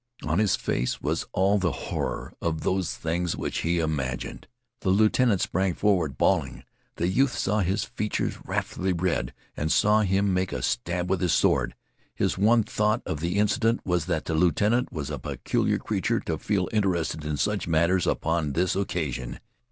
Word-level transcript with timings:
On 0.23 0.39
his 0.39 0.55
face 0.55 0.99
was 0.99 1.27
all 1.31 1.59
the 1.59 1.71
horror 1.73 2.33
of 2.41 2.61
those 2.61 2.95
things 2.95 3.35
which 3.35 3.59
he 3.59 3.77
imagined. 3.77 4.47
The 4.79 4.89
lieutenant 4.89 5.41
sprang 5.41 5.75
forward 5.75 6.17
bawling. 6.17 6.63
The 6.95 7.07
youth 7.07 7.37
saw 7.37 7.59
his 7.59 7.83
features 7.83 8.43
wrathfully 8.43 8.93
red, 8.93 9.31
and 9.55 9.71
saw 9.71 10.01
him 10.01 10.33
make 10.33 10.53
a 10.53 10.63
dab 10.85 11.07
with 11.07 11.21
his 11.21 11.33
sword. 11.33 11.75
His 12.15 12.35
one 12.35 12.63
thought 12.63 13.03
of 13.05 13.19
the 13.19 13.37
incident 13.37 13.85
was 13.85 14.05
that 14.07 14.25
the 14.25 14.33
lieutenant 14.33 14.91
was 14.91 15.11
a 15.11 15.19
peculiar 15.19 15.77
creature 15.77 16.19
to 16.21 16.39
feel 16.39 16.67
interested 16.71 17.23
in 17.23 17.37
such 17.37 17.67
matters 17.67 18.07
upon 18.07 18.53
this 18.53 18.75
occasion. 18.75 19.39